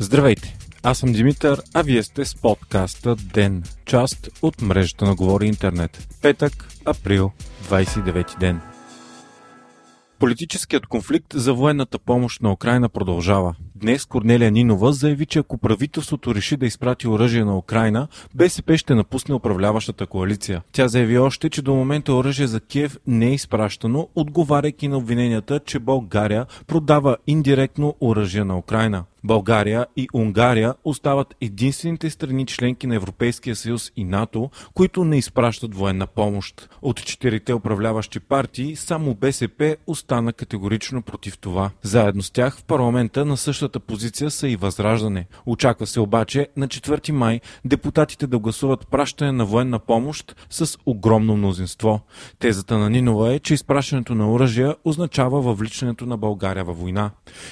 [0.00, 0.56] Здравейте!
[0.82, 6.08] Аз съм Димитър, а вие сте с подкаста ДЕН, част от мрежата на Говори Интернет.
[6.22, 7.30] Петък, април,
[7.68, 8.60] 29 ден.
[10.18, 13.54] Политическият конфликт за военната помощ на Украина продължава.
[13.74, 18.94] Днес Корнелия Нинова заяви, че ако правителството реши да изпрати оръжие на Украина, БСП ще
[18.94, 20.62] напусне управляващата коалиция.
[20.72, 25.60] Тя заяви още, че до момента оръжие за Киев не е изпращано, отговаряйки на обвиненията,
[25.60, 29.04] че България продава индиректно оръжие на Украина.
[29.28, 35.74] България и Унгария остават единствените страни членки на Европейския съюз и НАТО, които не изпращат
[35.74, 36.68] военна помощ.
[36.82, 41.70] От четирите управляващи партии само БСП остана категорично против това.
[41.82, 45.26] Заедно с тях в парламента на същата позиция са и Възраждане.
[45.46, 51.36] Очаква се обаче на 4 май депутатите да гласуват пращане на военна помощ с огромно
[51.36, 52.00] мнозинство.
[52.38, 57.10] Тезата на Нинова е, че изпращането на оръжия означава въвличането на България във война.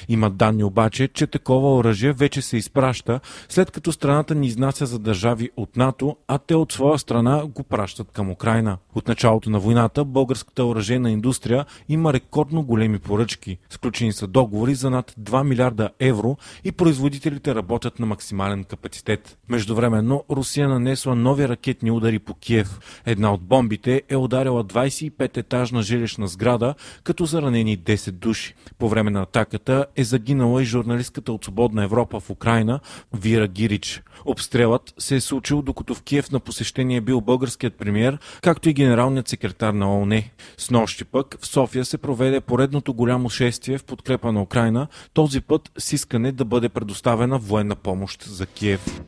[0.09, 4.87] Има данни обаче, че такова такова оръжие вече се изпраща, след като страната ни изнася
[4.87, 8.79] за държави от НАТО, а те от своя страна го пращат към Украина.
[8.95, 13.59] От началото на войната българската оръжейна индустрия има рекордно големи поръчки.
[13.71, 19.39] Сключени са договори за над 2 милиарда евро и производителите работят на максимален капацитет.
[19.49, 23.03] Междувременно Русия нанесла нови ракетни удари по Киев.
[23.07, 28.55] Една от бомбите е ударила 25-етажна жилищна сграда, като за ранени 10 души.
[28.79, 32.81] По време на атаката е загинала и журналистката от свободна Европа в Украина
[33.15, 34.03] Вира Гирич.
[34.25, 39.29] Обстрелът се е случил докато в Киев на посещение бил българският премьер, както и генералният
[39.29, 40.23] секретар на ООН.
[40.57, 45.41] С нощи пък в София се проведе поредното голямо шествие в подкрепа на Украина, този
[45.41, 49.01] път с искане да бъде предоставена военна помощ за Киев.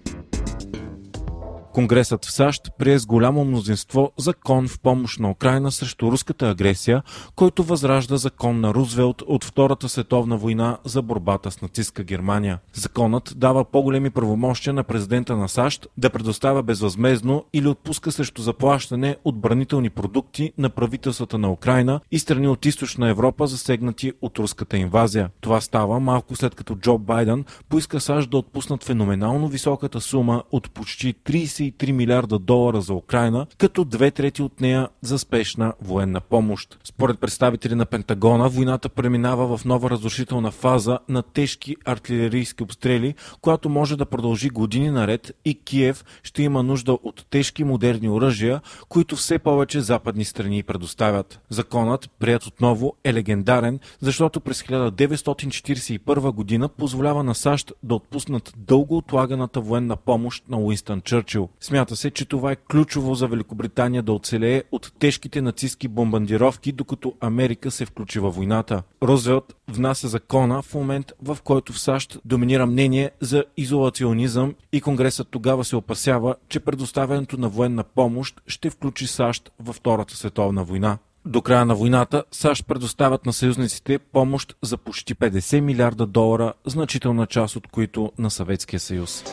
[1.79, 7.03] Конгресът в САЩ прие с голямо мнозинство закон в помощ на Украина срещу руската агресия,
[7.37, 12.59] който възражда закон на Рузвелт от Втората световна война за борбата с нацистска Германия.
[12.73, 19.17] Законът дава по-големи правомощия на президента на САЩ да предоставя безвъзмезно или отпуска срещу заплащане
[19.25, 25.31] отбранителни продукти на правителствата на Украина и страни от източна Европа, засегнати от руската инвазия.
[25.41, 30.71] Това става малко след като Джо Байден поиска САЩ да отпуснат феноменално високата сума от
[30.71, 36.21] почти 30 23 милиарда долара за Украина, като две трети от нея за спешна военна
[36.21, 36.79] помощ.
[36.85, 43.69] Според представители на Пентагона, войната преминава в нова разрушителна фаза на тежки артилерийски обстрели, която
[43.69, 49.17] може да продължи години наред и Киев ще има нужда от тежки модерни оръжия, които
[49.17, 51.41] все повече западни страни предоставят.
[51.51, 58.97] Законът, прият отново, е легендарен, защото през 1941 година позволява на САЩ да отпуснат дълго
[58.97, 61.49] отлаганата военна помощ на Уинстън Чърчил.
[61.61, 67.15] Смята се, че това е ключово за Великобритания да оцелее от тежките нацистски бомбардировки, докато
[67.21, 68.83] Америка се включи във войната.
[69.03, 75.29] Рузвелт внася закона в момент, в който в САЩ доминира мнение за изолационизъм и Конгресът
[75.31, 80.99] тогава се опасява, че предоставянето на военна помощ ще включи САЩ във Втората световна война.
[81.27, 87.27] До края на войната САЩ предоставят на съюзниците помощ за почти 50 милиарда долара, значителна
[87.27, 89.25] част от които на Съветския съюз.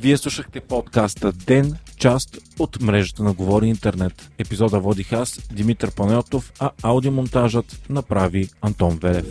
[0.00, 4.30] Вие слушахте подкаста Ден, част от мрежата на Говори Интернет.
[4.38, 9.26] Епизода водих аз, Димитър Панайотов, а аудиомонтажът направи Антон Велев.